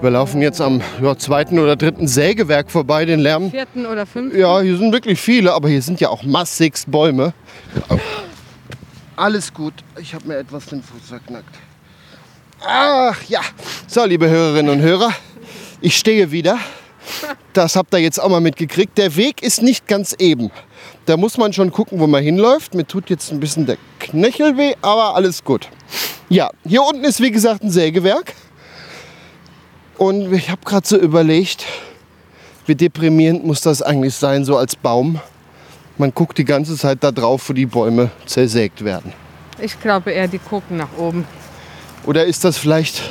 [0.00, 3.50] Wir laufen jetzt am ja, zweiten oder dritten Sägewerk vorbei, den Lärm.
[3.50, 4.38] Vierten oder fünften?
[4.38, 7.32] Ja, hier sind wirklich viele, aber hier sind ja auch massigst Bäume.
[9.16, 9.74] Alles gut.
[10.00, 11.52] Ich habe mir etwas den Fuß verknackt.
[12.64, 13.40] Ach ja.
[13.88, 15.10] So, liebe Hörerinnen und Hörer,
[15.80, 16.58] ich stehe wieder.
[17.52, 18.96] Das habt ihr jetzt auch mal mitgekriegt.
[18.98, 20.52] Der Weg ist nicht ganz eben.
[21.06, 22.72] Da muss man schon gucken, wo man hinläuft.
[22.72, 25.68] Mir tut jetzt ein bisschen der Knöchel weh, aber alles gut.
[26.28, 28.34] Ja, hier unten ist wie gesagt ein Sägewerk.
[29.98, 31.66] Und ich habe gerade so überlegt,
[32.66, 35.20] wie deprimierend muss das eigentlich sein, so als Baum.
[35.98, 39.12] Man guckt die ganze Zeit da drauf, wo die Bäume zersägt werden.
[39.60, 41.26] Ich glaube eher, die gucken nach oben.
[42.06, 43.02] Oder ist das vielleicht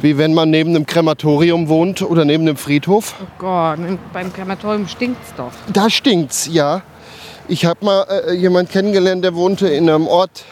[0.00, 3.14] wie wenn man neben einem Krematorium wohnt oder neben einem Friedhof?
[3.20, 3.78] Oh Gott,
[4.12, 5.52] beim Krematorium stinkt's doch.
[5.72, 6.82] Da stinkt's, ja.
[7.48, 10.44] Ich habe mal äh, jemanden kennengelernt, der wohnte in einem Ort,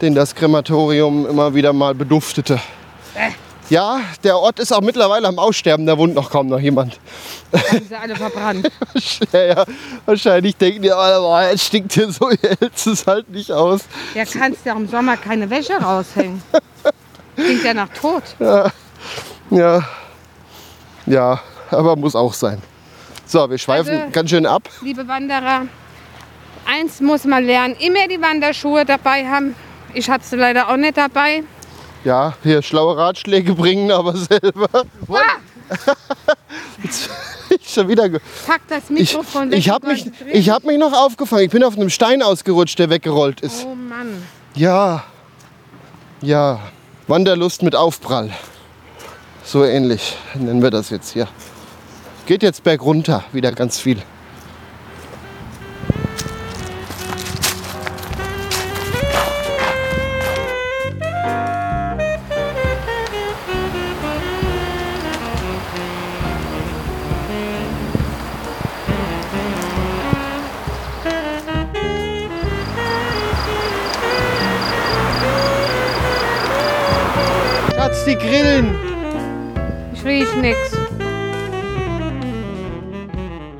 [0.00, 2.58] den das Krematorium immer wieder mal beduftete.
[3.70, 6.98] Ja, der Ort ist auch mittlerweile am Aussterben, da wohnt noch kaum noch jemand.
[7.52, 8.68] Haben sie alle verbrannt.
[9.32, 9.64] Ja, ja,
[10.04, 13.82] wahrscheinlich denken die, oh, es stinkt hier so, ihr hältst es halt nicht aus.
[14.14, 16.42] Ja, kannst ja im Sommer keine Wäsche raushängen.
[17.36, 18.22] Klingt ja nach Tod.
[19.50, 19.82] Ja,
[21.04, 22.62] ja, aber muss auch sein.
[23.26, 24.62] So, wir schweifen Also- ganz schön ab.
[24.80, 25.66] Liebe Wanderer,
[26.66, 29.54] eins muss man lernen, immer die Wanderschuhe dabei haben.
[29.92, 31.42] Ich hatte sie leider auch nicht dabei.
[32.04, 34.68] Ja, hier schlaue Ratschläge bringen, aber selber.
[35.08, 35.38] Ah,
[37.50, 38.08] ich schon wieder.
[38.46, 39.58] Pack das ich Mikrofon weg.
[39.58, 41.44] ich habe mich, ich hab mich noch aufgefangen.
[41.44, 43.64] Ich bin auf einem Stein ausgerutscht, der weggerollt ist.
[43.64, 44.22] Oh Mann.
[44.54, 45.04] Ja,
[46.20, 46.60] ja.
[47.08, 48.30] Wanderlust mit Aufprall.
[49.44, 51.28] So ähnlich nennen wir das jetzt hier.
[52.26, 54.00] Geht jetzt bergunter, wieder ganz viel.
[78.02, 78.74] Schatz, die Grillen!
[79.94, 80.58] Ich riech nix.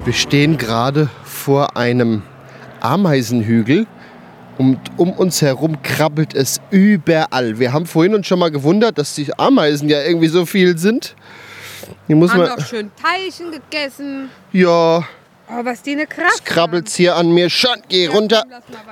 [0.04, 2.22] Wir stehen gerade vor einem
[2.80, 3.86] Ameisenhügel
[4.58, 7.58] Und um uns herum krabbelt es überall.
[7.58, 11.14] Wir haben vorhin uns schon mal gewundert, dass die Ameisen ja irgendwie so viel sind.
[12.06, 12.56] Hier muss Haben man.
[12.56, 14.28] doch schön Teilchen gegessen.
[14.52, 15.04] Ja,
[15.48, 17.82] Oh, was die eine Kraft es krabbelt's hier an mir schon.
[17.88, 18.44] Geh runter.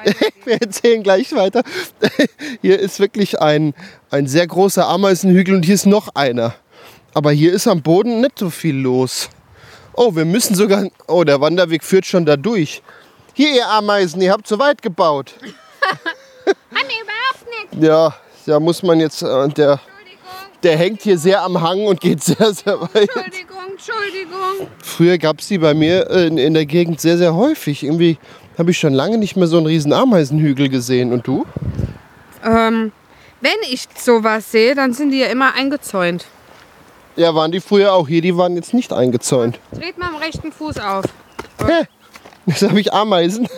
[0.44, 1.62] Wir erzählen gleich weiter.
[2.62, 3.74] Hier ist wirklich ein,
[4.10, 6.54] ein sehr großer Ameisenhügel und hier ist noch einer.
[7.14, 9.28] Aber hier ist am Boden nicht so viel los.
[9.94, 10.86] Oh, wir müssen sogar.
[11.08, 12.82] Oh, der Wanderweg führt schon da durch.
[13.34, 15.34] Hier, ihr Ameisen, ihr habt zu weit gebaut.
[16.70, 17.84] Anne, überhaupt nicht.
[17.84, 18.14] Ja,
[18.46, 19.22] da muss man jetzt.
[19.22, 19.80] Äh, der,
[20.62, 22.94] der hängt hier sehr am Hang und geht sehr, sehr weit.
[22.94, 24.68] Entschuldigung, Entschuldigung.
[24.82, 27.82] Früher gab es die bei mir äh, in, in der Gegend sehr, sehr häufig.
[27.82, 28.18] Irgendwie
[28.58, 31.12] habe ich schon lange nicht mehr so einen riesen Ameisenhügel gesehen.
[31.12, 31.46] Und du?
[32.44, 32.92] Ähm,
[33.40, 36.26] wenn ich sowas sehe, dann sind die ja immer eingezäunt.
[37.16, 38.22] Ja, waren die früher auch hier?
[38.22, 39.58] Die waren jetzt nicht eingezäunt.
[39.72, 41.04] Dreht mal am rechten Fuß auf.
[41.66, 41.86] Hä?
[42.46, 43.48] Jetzt habe ich Ameisen.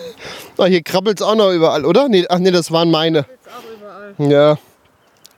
[0.57, 2.07] Ah, hier krabbelt es auch noch überall, oder?
[2.09, 3.21] Nee, ach nee, das waren meine.
[3.21, 4.31] Auch überall.
[4.31, 4.57] Ja.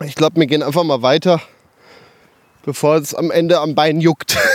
[0.03, 1.41] Ich glaube, wir gehen einfach mal weiter,
[2.65, 4.37] bevor es am Ende am Bein juckt.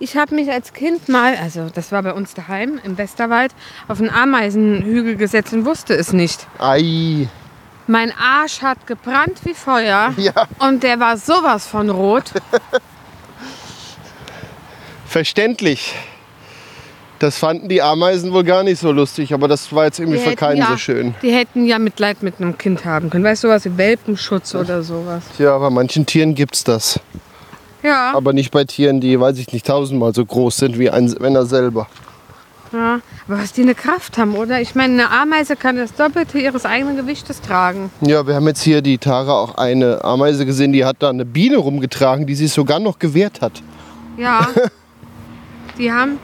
[0.00, 3.52] Ich habe mich als Kind mal, also das war bei uns daheim im Westerwald,
[3.86, 6.46] auf einen Ameisenhügel gesetzt und wusste es nicht.
[6.58, 7.28] Ei.
[7.86, 10.48] Mein Arsch hat gebrannt wie Feuer Ja.
[10.58, 12.32] und der war sowas von rot.
[15.06, 15.94] Verständlich.
[17.18, 20.24] Das fanden die Ameisen wohl gar nicht so lustig, aber das war jetzt irgendwie Die
[20.24, 21.14] für keinen ja, so schön.
[21.22, 23.24] Die hätten ja Mitleid mit einem Kind haben können.
[23.24, 25.24] Weißt du, wie Welpenschutz oder sowas.
[25.38, 27.00] Ja, bei manchen Tieren gibt's das.
[27.82, 31.06] Ja, Aber nicht bei Tieren, die, weiß ich nicht, tausendmal so groß sind wie ein
[31.20, 31.88] Männer selber.
[32.72, 33.00] ja.
[33.28, 34.60] Aber was die eine Kraft haben, oder?
[34.60, 37.90] Ich meine, eine Ameise kann das Doppelte ihres eigenen Gewichtes tragen.
[38.00, 41.24] Ja, wir haben jetzt hier die Tara auch eine Ameise gesehen, die hat da eine
[41.24, 43.62] Biene rumgetragen, die sich sogar noch gewehrt hat.
[44.16, 44.48] Ja.
[45.78, 46.18] Die haben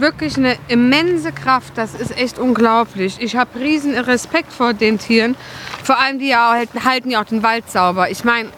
[0.00, 1.72] wirklich eine immense Kraft.
[1.76, 3.16] Das ist echt unglaublich.
[3.20, 5.36] Ich habe riesen Respekt vor den Tieren.
[5.82, 8.10] Vor allem die ja halt, halten ja auch den Wald sauber.
[8.10, 8.48] Ich meine,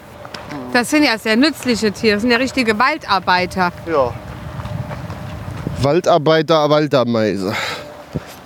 [0.72, 2.14] das sind ja sehr nützliche Tiere.
[2.14, 3.72] Das sind ja richtige Waldarbeiter.
[3.86, 4.12] Ja.
[5.80, 7.54] Waldarbeiter, Waldameise.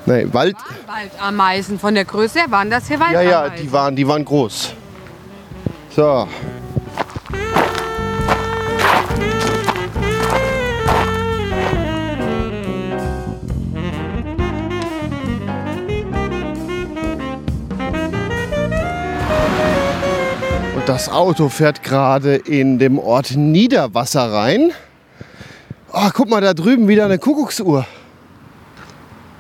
[0.07, 0.57] Nee, Wald.
[0.87, 3.31] Waldameisen von der Größe her waren das hier Ja, Waldameisen.
[3.31, 4.73] ja, die waren, die waren groß.
[5.95, 6.29] So.
[20.97, 24.73] Das Auto fährt gerade in dem Ort Niederwasser rein.
[25.93, 27.87] Oh, guck mal, da drüben wieder eine Kuckucksuhr.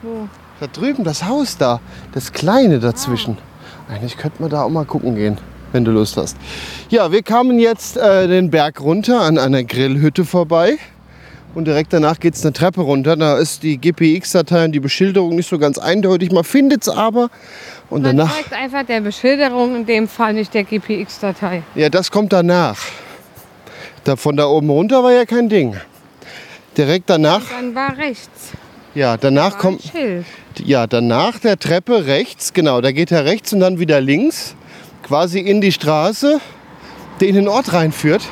[0.03, 0.29] Wo?
[0.61, 1.81] Da drüben, das Haus da,
[2.13, 3.39] das kleine dazwischen.
[3.89, 5.39] Eigentlich könnte man da auch mal gucken gehen,
[5.73, 6.37] wenn du Lust hast.
[6.91, 10.77] Ja, wir kamen jetzt äh, den Berg runter an einer Grillhütte vorbei.
[11.55, 13.17] Und direkt danach geht es eine Treppe runter.
[13.17, 16.31] Da ist die GPX-Datei und die Beschilderung nicht so ganz eindeutig.
[16.33, 17.31] Man findet es aber.
[17.89, 21.63] Und Man danach, folgt einfach der Beschilderung, in dem Fall nicht der GPX-Datei.
[21.75, 22.79] ja, das kommt danach.
[24.05, 25.77] Da, von da oben runter war ja kein Ding.
[26.77, 28.53] Direkt danach, Dann war rechts.
[28.95, 29.83] ja, danach kommt.
[30.65, 34.55] Ja, danach der Treppe rechts, genau, da geht er rechts und dann wieder links,
[35.03, 36.41] quasi in die Straße,
[37.21, 38.23] die in den Ort reinführt.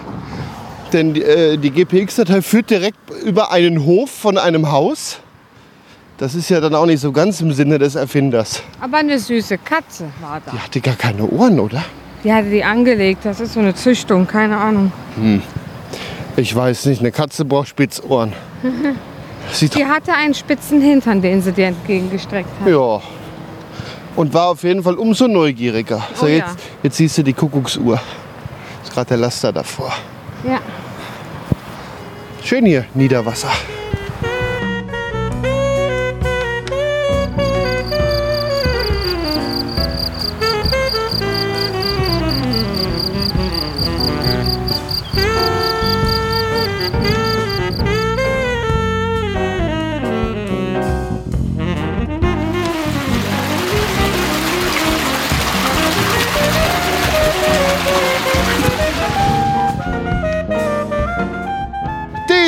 [0.93, 5.19] Denn äh, die GPX-Datei führt direkt über einen Hof von einem Haus.
[6.19, 8.63] Das ist ja dann auch nicht so ganz im Sinne des Erfinders.
[8.81, 10.53] Aber eine süße Katze war da.
[10.53, 11.85] Die hatte gar keine Ohren, oder?
[12.23, 13.25] Die hatte die angelegt.
[13.25, 14.93] Das ist so eine Züchtung, keine Ahnung.
[16.37, 18.33] Ich weiß nicht, eine Katze braucht Spitzohren.
[19.53, 22.69] Sieht Die hatte einen spitzen Hintern, den sie dir entgegengestreckt hat.
[22.69, 23.01] Ja.
[24.17, 26.03] Und war auf jeden Fall umso neugieriger.
[26.15, 26.37] So, Oh ja.
[26.37, 28.01] jetzt, jetzt siehst du die Kuckucksuhr.
[28.83, 29.93] Ist gerade der Laster davor.
[30.45, 30.61] Ja.
[32.43, 33.51] Schön hier, Niederwasser.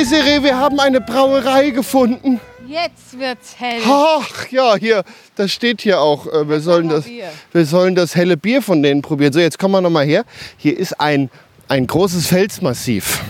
[0.09, 2.39] Desiree, wir haben eine Brauerei gefunden.
[2.65, 3.81] Jetzt wird's hell.
[3.85, 5.03] Ach ja, hier,
[5.35, 6.27] das steht hier auch.
[6.27, 7.25] äh, Wir sollen das, Bier.
[7.51, 9.33] wir sollen das helle Bier von denen probieren.
[9.33, 10.23] So, jetzt kommen wir noch mal her.
[10.55, 11.29] Hier ist ein,
[11.67, 13.21] ein großes Felsmassiv.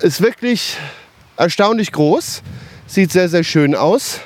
[0.00, 0.76] Ist wirklich
[1.38, 2.42] erstaunlich groß.
[2.86, 4.20] Sieht sehr, sehr schön aus.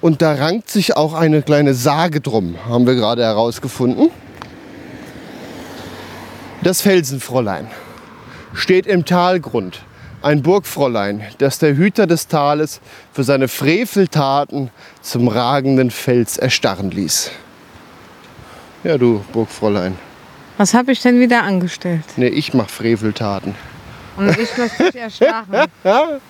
[0.00, 4.10] Und da rankt sich auch eine kleine Sage drum, haben wir gerade herausgefunden.
[6.64, 7.68] Das Felsenfräulein
[8.52, 9.82] steht im Talgrund.
[10.20, 12.80] Ein Burgfräulein, das der Hüter des Tales
[13.12, 17.30] für seine Freveltaten zum ragenden Fels erstarren ließ.
[18.82, 19.96] Ja, du Burgfräulein.
[20.56, 22.02] Was habe ich denn wieder angestellt?
[22.16, 23.54] Nee, ich mach Freveltaten.
[24.16, 25.54] Und ich muss dich erstachen.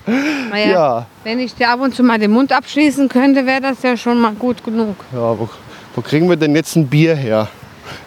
[0.51, 1.07] Naja, Ja.
[1.24, 4.20] wenn ich dir ab und zu mal den Mund abschließen könnte, wäre das ja schon
[4.20, 4.96] mal gut genug.
[5.12, 5.48] Ja, wo,
[5.94, 7.48] wo kriegen wir denn jetzt ein Bier her?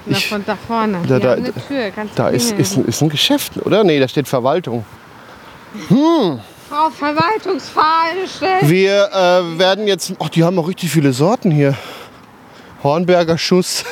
[0.06, 1.00] Na, Ich- von da vorne.
[1.08, 1.52] Da- da- du
[2.16, 3.84] Da ist, ist, ein, ist ein Geschäft, oder?
[3.84, 4.86] Nee, da steht Verwaltung.
[6.70, 8.70] Frau Verwaltungsfahrgestellt.
[8.70, 10.14] Wir äh, werden jetzt.
[10.20, 11.76] Ach, die haben auch richtig viele Sorten hier.
[12.84, 13.84] Hornberger Schuss.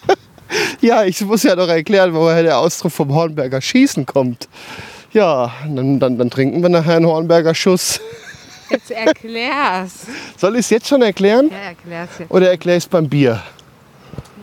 [0.80, 4.48] ja, ich muss ja noch erklären, woher der Ausdruck vom Hornberger Schießen kommt.
[5.12, 8.00] Ja, dann, dann, dann trinken wir nachher einen Hornberger Schuss.
[8.70, 10.06] Jetzt erklär's.
[10.36, 11.50] Soll ich es jetzt schon erklären?
[11.52, 12.30] Ja, erklär's jetzt.
[12.32, 13.40] Oder es beim Bier?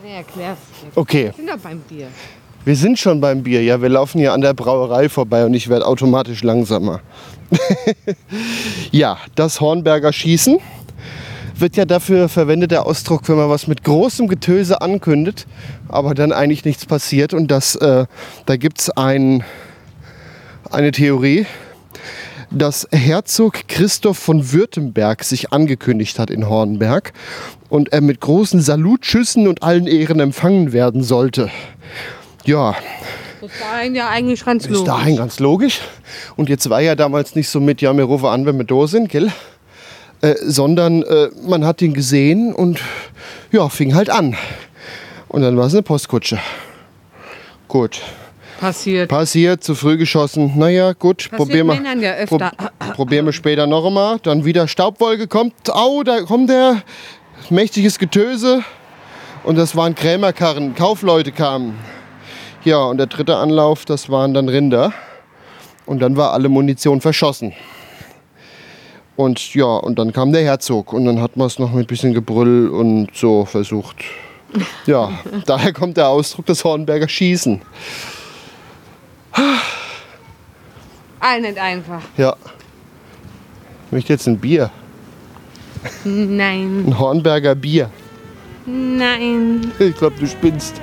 [0.01, 0.97] Nee, erklär's jetzt.
[0.97, 2.07] Okay, Wir sind doch beim Bier.
[2.65, 3.61] Wir sind schon beim Bier.
[3.63, 7.01] Ja, wir laufen hier an der Brauerei vorbei und ich werde automatisch langsamer.
[8.91, 10.59] ja, das Hornberger Schießen
[11.55, 15.45] wird ja dafür verwendet, der Ausdruck, wenn man was mit großem Getöse ankündigt,
[15.87, 17.33] aber dann eigentlich nichts passiert.
[17.33, 18.05] Und das, äh,
[18.45, 19.43] da gibt es ein,
[20.71, 21.45] eine Theorie,
[22.49, 27.13] dass Herzog Christoph von Württemberg sich angekündigt hat in Hornberg
[27.69, 31.49] und er mit großen Salutschüssen und allen Ehren empfangen werden sollte.
[32.45, 32.75] Ja,
[33.41, 34.85] Bis dahin ja eigentlich ganz logisch.
[34.85, 35.81] dahin ganz logisch.
[36.35, 38.87] Und jetzt war ja damals nicht so mit, ja, wir rufen an, wenn wir da
[38.87, 39.31] sind, gell?
[40.21, 42.79] Äh, sondern äh, man hat ihn gesehen und
[43.51, 44.35] ja, fing halt an.
[45.27, 46.39] Und dann war es eine Postkutsche.
[47.67, 48.01] Gut,
[48.59, 49.09] Passiert.
[49.09, 50.53] passiert, zu früh geschossen.
[50.55, 51.95] Naja, gut, Passiert probieren wir.
[52.01, 52.51] Ja öfter.
[52.95, 54.19] probieren wir später noch einmal.
[54.19, 55.53] Dann wieder Staubwolke kommt.
[55.69, 56.83] Au, da kommt der.
[57.49, 58.63] Mächtiges Getöse.
[59.43, 60.75] Und das waren Krämerkarren.
[60.75, 61.77] Kaufleute kamen.
[62.65, 64.93] Ja, und der dritte Anlauf, das waren dann Rinder.
[65.85, 67.53] Und dann war alle Munition verschossen.
[69.15, 70.93] Und ja, und dann kam der Herzog.
[70.93, 73.97] Und dann hat man es noch mit ein bisschen Gebrüll und so versucht.
[74.85, 75.11] Ja,
[75.45, 77.61] daher kommt der Ausdruck des Hornberger Schießen.
[81.19, 82.01] All nicht einfach.
[82.17, 82.35] Ja.
[83.87, 84.69] Ich möchte jetzt ein Bier.
[86.05, 87.89] Nein, Ein Hornberger Bier.
[88.65, 89.71] nein.
[89.79, 90.79] Ich glaube, du spinnst.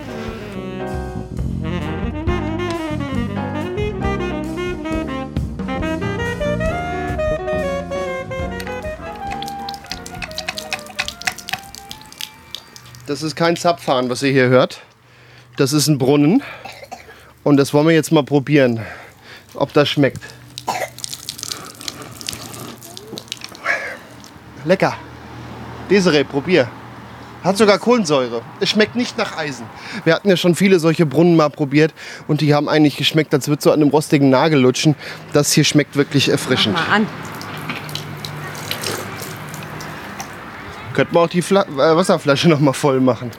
[13.10, 14.82] Das ist kein Zapfhahn, was ihr hier hört.
[15.56, 16.44] Das ist ein Brunnen.
[17.42, 18.78] Und das wollen wir jetzt mal probieren,
[19.54, 20.20] ob das schmeckt.
[24.64, 24.94] Lecker.
[25.90, 26.68] Desiree, probier.
[27.42, 28.42] Hat sogar Kohlensäure.
[28.60, 29.66] Es schmeckt nicht nach Eisen.
[30.04, 31.92] Wir hatten ja schon viele solche Brunnen mal probiert
[32.28, 34.94] und die haben eigentlich geschmeckt, als würde so an einem rostigen Nagel lutschen.
[35.32, 36.76] Das hier schmeckt wirklich erfrischend.
[36.76, 37.06] Mal an.
[40.94, 43.30] Könnten wir auch die Fla äh, Wasserflasche noch mal voll machen.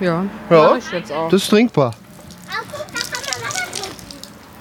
[0.00, 0.76] Ja, Ja.
[0.76, 1.28] ich jetzt auch.
[1.28, 1.94] Das ist trinkbar.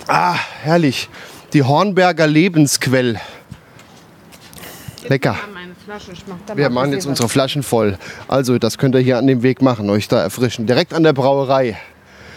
[0.08, 1.10] Ah, herrlich.
[1.54, 3.20] Die Hornberger Lebensquell.
[5.08, 5.36] Lecker.
[6.56, 7.98] Wir machen jetzt unsere Flaschen voll.
[8.28, 10.68] Also, das könnt ihr hier an dem Weg machen, euch da erfrischen.
[10.68, 11.78] Direkt an der Brauerei.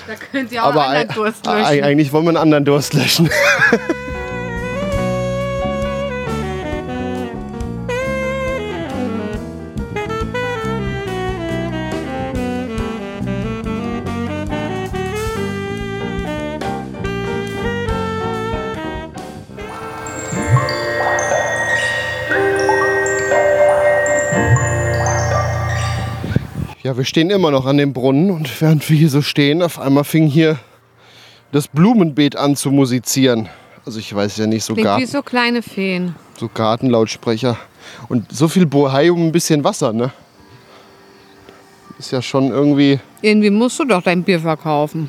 [0.06, 1.84] Da könnt ihr auch Aber anderen ei- Durst löschen.
[1.84, 3.30] eigentlich wollen wir einen anderen Durst löschen.
[26.82, 29.78] Ja, wir stehen immer noch an dem Brunnen und während wir hier so stehen, auf
[29.78, 30.58] einmal fing hier
[31.52, 33.48] das Blumenbeet an zu musizieren.
[33.86, 36.16] Also ich weiß ja nicht, so, Klingt wie so kleine Feen.
[36.38, 37.56] so Gartenlautsprecher.
[38.08, 40.12] Und so viel Bohai um ein bisschen Wasser, ne?
[42.00, 45.08] Ist ja schon irgendwie, Irgendwie musst du doch dein Bier verkaufen.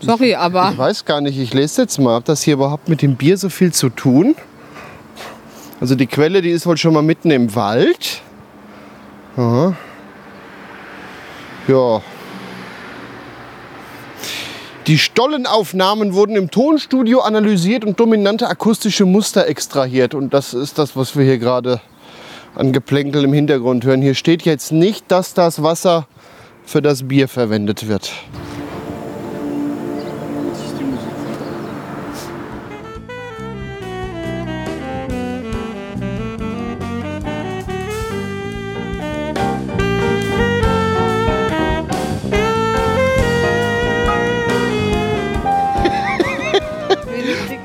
[0.00, 3.02] Sorry, aber ich weiß gar nicht, ich lese jetzt mal, hat das hier überhaupt mit
[3.02, 4.36] dem Bier so viel zu tun?
[5.80, 8.22] Also die Quelle, die ist wohl schon mal mitten im Wald.
[9.36, 9.74] Aha.
[11.68, 12.02] Ja.
[14.86, 20.14] Die Stollenaufnahmen wurden im Tonstudio analysiert und dominante akustische Muster extrahiert.
[20.14, 21.80] Und das ist das, was wir hier gerade
[22.54, 24.02] an Geplänkel im Hintergrund hören.
[24.02, 26.06] Hier steht jetzt nicht, dass das Wasser
[26.64, 28.10] für das Bier verwendet wird.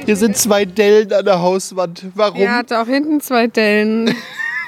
[0.06, 2.04] Hier sind zwei Dellen an der Hauswand.
[2.14, 2.40] Warum?
[2.40, 4.16] Er hat auch hinten zwei Dellen.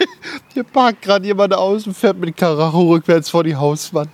[0.54, 4.10] Hier parkt gerade jemand aus und fährt mit Karacho rückwärts vor die Hauswand.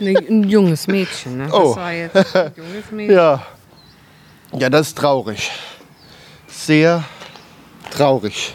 [0.00, 1.44] Ein junges Mädchen, ne?
[1.46, 1.76] Das Oh.
[1.76, 3.14] war jetzt ein junges Mädchen.
[3.16, 3.42] Ja.
[4.52, 5.50] Ja, das ist traurig.
[6.46, 7.02] Sehr
[7.90, 8.54] traurig.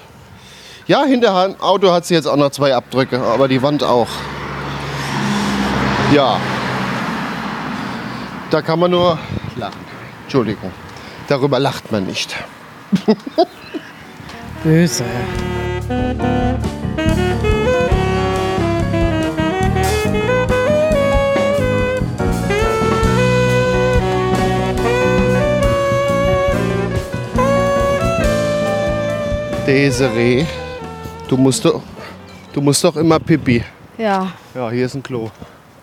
[0.88, 4.08] Ja, hinter dem Auto hat sie jetzt auch noch zwei Abdrücke, aber die Wand auch.
[6.14, 6.40] Ja.
[8.50, 9.20] Da kann man nur
[9.58, 9.89] lachen.
[10.30, 10.72] Entschuldigung.
[11.28, 12.36] Darüber lacht man nicht.
[14.64, 15.04] Böse.
[29.66, 30.46] Desiree,
[31.28, 31.82] du musst doch,
[32.54, 33.64] du musst doch immer pipi.
[33.98, 35.32] Ja, Ja, hier ist ein Klo.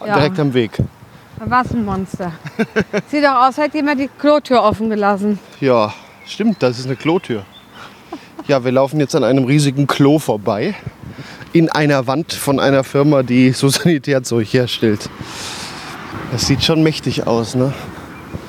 [0.06, 0.14] Ja.
[0.14, 0.78] Direkt am Weg.
[1.38, 2.32] Da war's ein Monster.
[3.10, 5.38] Sieht doch aus, hätte jemand die Klotür offen gelassen.
[5.60, 5.92] Ja,
[6.26, 7.44] stimmt, das ist eine Klotür.
[8.48, 10.74] Ja, wir laufen jetzt an einem riesigen Klo vorbei.
[11.52, 15.08] In einer Wand von einer Firma, die so Sanitärzeug herstellt.
[16.32, 17.72] Das sieht schon mächtig aus, ne?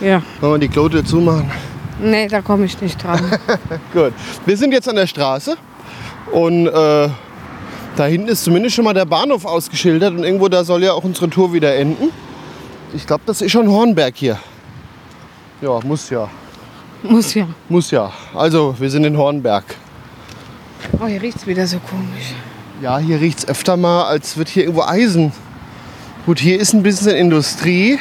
[0.02, 0.22] Ja.
[0.42, 1.50] Wollen wir die Klotür zumachen?
[2.00, 3.20] Nee, da komme ich nicht dran.
[3.94, 4.14] Gut.
[4.46, 5.58] Wir sind jetzt an der Straße
[6.32, 7.10] und äh,
[7.96, 11.04] da hinten ist zumindest schon mal der Bahnhof ausgeschildert und irgendwo da soll ja auch
[11.04, 12.12] unsere Tour wieder enden.
[12.94, 14.40] Ich glaube, das ist schon Hornberg hier.
[15.62, 16.30] Ja, muss ja.
[17.04, 17.48] Muss ja.
[17.70, 18.12] Muss ja.
[18.34, 19.64] Also, wir sind in Hornberg.
[21.00, 22.34] Oh, hier riecht's wieder so komisch.
[22.82, 25.32] Ja, hier riecht es öfter mal, als wird hier irgendwo Eisen.
[26.26, 28.00] Gut, hier ist ein bisschen Industrie.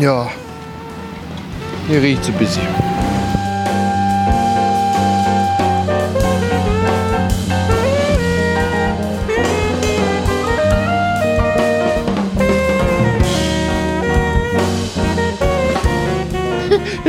[0.00, 0.30] Ja,
[1.88, 2.89] hier riecht es ein bisschen.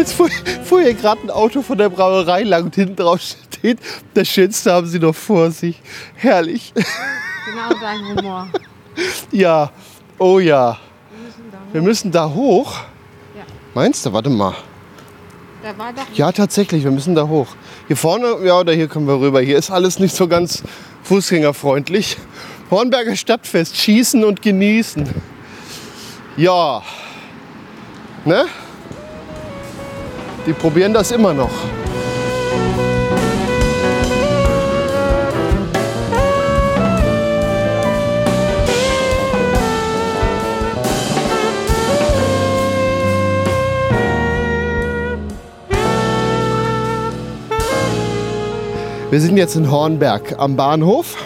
[0.01, 0.31] Jetzt fuhr,
[0.63, 3.77] fuhr hier gerade ein Auto von der Brauerei lang und hinten drauf steht,
[4.15, 5.79] das Schönste haben sie noch vor sich.
[6.15, 6.73] Herrlich.
[6.73, 8.47] Genau dein Humor.
[9.31, 9.69] Ja,
[10.17, 10.79] oh ja.
[11.71, 12.77] Wir müssen da hoch.
[13.35, 13.43] Ja.
[13.75, 14.11] Meinst du?
[14.11, 14.55] Warte mal.
[15.61, 16.01] Da war doch.
[16.15, 17.49] Ja, tatsächlich, wir müssen da hoch.
[17.85, 19.39] Hier vorne, ja, oder hier können wir rüber.
[19.39, 20.63] Hier ist alles nicht so ganz
[21.03, 22.17] fußgängerfreundlich.
[22.71, 25.07] Hornberger Stadtfest, schießen und genießen.
[26.37, 26.81] Ja.
[28.25, 28.47] Ne?
[30.45, 31.51] Die probieren das immer noch.
[49.11, 51.17] Wir sind jetzt in Hornberg am Bahnhof.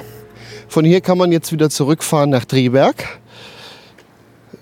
[0.67, 3.19] Von hier kann man jetzt wieder zurückfahren nach Triberg.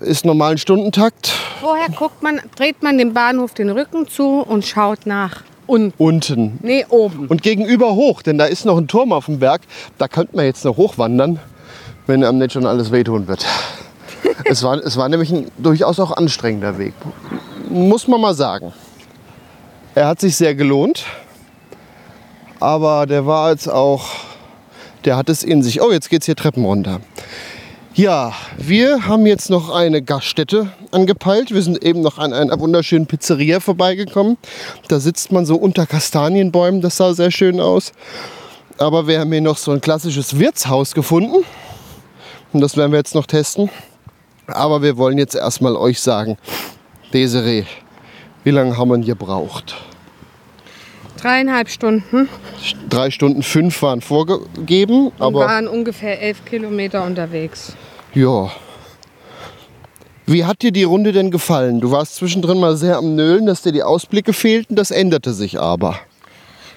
[0.04, 1.28] Ist normalen Stundentakt.
[1.60, 5.94] Vorher guckt man, dreht man dem Bahnhof den Rücken zu und schaut nach unten.
[5.96, 6.58] Unten.
[6.62, 7.26] Nee, oben.
[7.28, 9.62] Und gegenüber hoch, denn da ist noch ein Turm auf dem Berg.
[9.96, 11.40] Da könnte man jetzt noch hochwandern,
[12.06, 13.46] wenn einem nicht schon alles wehtun wird.
[14.44, 16.94] es, war, es war nämlich ein durchaus auch anstrengender Weg.
[17.70, 18.72] Muss man mal sagen.
[19.94, 21.04] Er hat sich sehr gelohnt.
[22.60, 24.06] Aber der war jetzt auch,
[25.04, 25.80] der hat es in sich.
[25.80, 27.00] Oh, jetzt geht's hier Treppen runter.
[27.96, 31.52] Ja, wir haben jetzt noch eine Gaststätte angepeilt.
[31.52, 34.36] Wir sind eben noch an einer wunderschönen Pizzeria vorbeigekommen.
[34.88, 37.92] Da sitzt man so unter Kastanienbäumen, das sah sehr schön aus.
[38.78, 41.44] Aber wir haben hier noch so ein klassisches Wirtshaus gefunden.
[42.52, 43.70] Und das werden wir jetzt noch testen.
[44.48, 46.36] Aber wir wollen jetzt erstmal euch sagen,
[47.12, 47.62] Desiree,
[48.42, 49.76] wie lange haben wir denn gebraucht?
[51.24, 52.28] Dreieinhalb Stunden
[52.90, 57.74] Drei Stunden fünf waren vorgegeben, und aber waren ungefähr elf Kilometer unterwegs.
[58.12, 58.52] Ja.
[60.26, 61.80] Wie hat dir die Runde denn gefallen?
[61.80, 64.76] Du warst zwischendrin mal sehr am Nölen, dass dir die Ausblicke fehlten.
[64.76, 65.98] Das änderte sich aber.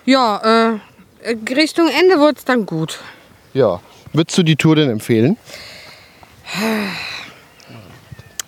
[0.05, 0.77] Ja,
[1.25, 2.99] äh, Richtung Ende wurde es dann gut.
[3.53, 3.81] Ja.
[4.13, 5.35] Würdest du die Tour denn empfehlen?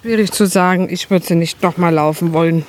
[0.01, 2.65] Schwierig zu sagen, ich würde sie nicht nochmal laufen wollen.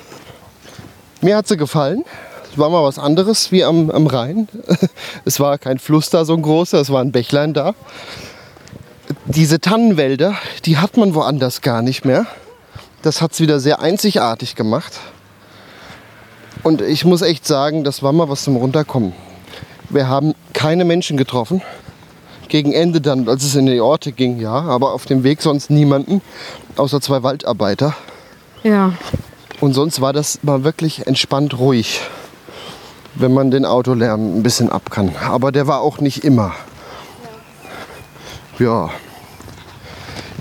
[1.21, 2.03] Mir hat sie gefallen.
[2.51, 4.49] Es war mal was anderes wie am, am Rhein.
[5.25, 7.73] Es war kein Fluss da so ein großer, es war ein Bächlein da.
[9.25, 10.35] Diese Tannenwälder,
[10.65, 12.25] die hat man woanders gar nicht mehr.
[13.03, 14.99] Das hat es wieder sehr einzigartig gemacht.
[16.63, 19.13] Und ich muss echt sagen, das war mal was zum Runterkommen.
[19.89, 21.61] Wir haben keine Menschen getroffen.
[22.49, 25.69] Gegen Ende dann, als es in die Orte ging, ja, aber auf dem Weg sonst
[25.69, 26.21] niemanden,
[26.75, 27.95] außer zwei Waldarbeiter.
[28.63, 28.93] Ja,
[29.61, 32.01] Und sonst war das mal wirklich entspannt ruhig,
[33.15, 35.11] wenn man den Autolärm ein bisschen ab kann.
[35.29, 36.53] Aber der war auch nicht immer.
[38.59, 38.89] Ja.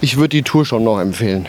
[0.01, 1.47] Ich würde die Tour schon noch empfehlen.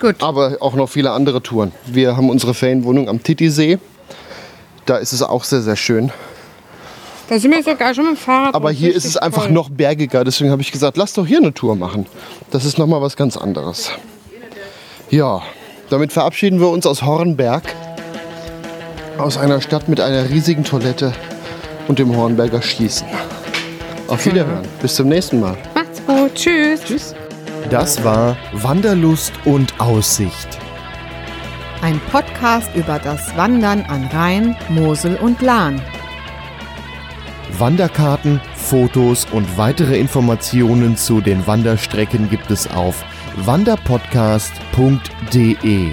[0.00, 0.22] gut.
[0.22, 1.72] Aber auch noch viele andere Touren.
[1.86, 3.78] Wir haben unsere Ferienwohnung am Titisee.
[4.86, 6.10] Da ist es auch sehr, sehr schön.
[7.28, 8.54] Da sind wir sogar schon mit dem Fahrrad.
[8.54, 9.52] Aber hier ist es einfach voll.
[9.52, 10.24] noch bergiger.
[10.24, 12.06] Deswegen habe ich gesagt, lass doch hier eine Tour machen.
[12.50, 13.90] Das ist nochmal was ganz anderes.
[15.08, 15.42] Ja,
[15.88, 17.62] damit verabschieden wir uns aus Hornberg.
[19.18, 21.12] Aus einer Stadt mit einer riesigen Toilette
[21.88, 23.06] und dem Hornberger Schießen.
[24.08, 24.66] Auf Wiederhören.
[24.80, 25.56] Bis zum nächsten Mal.
[25.74, 26.34] Macht's gut.
[26.34, 26.80] Tschüss.
[26.84, 27.14] Tschüss.
[27.70, 30.58] Das war Wanderlust und Aussicht.
[31.82, 35.80] Ein Podcast über das Wandern an Rhein, Mosel und Lahn.
[37.58, 43.04] Wanderkarten, Fotos und weitere Informationen zu den Wanderstrecken gibt es auf
[43.36, 45.92] wanderpodcast.de.